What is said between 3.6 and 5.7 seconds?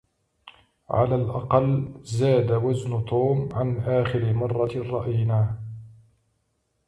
آخر مرة رأيناه.